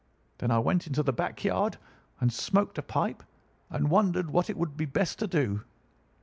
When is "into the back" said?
0.87-1.43